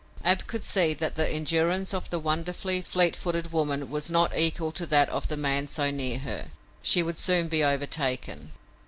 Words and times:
Ab 0.23 0.47
could 0.47 0.63
see 0.63 0.95
that 0.95 1.13
the 1.13 1.29
endurance 1.29 1.93
of 1.93 2.09
the 2.09 2.17
wonderfully 2.17 2.81
fleet 2.81 3.15
footed 3.15 3.51
woman 3.51 3.91
was 3.91 4.09
not 4.09 4.35
equal 4.35 4.71
to 4.71 4.87
that 4.87 5.07
of 5.09 5.27
the 5.27 5.37
man 5.37 5.67
so 5.67 5.91
near 5.91 6.17
her. 6.17 6.47
She 6.81 7.03
would 7.03 7.19
soon 7.19 7.47
be 7.47 7.63
overtaken. 7.63 8.51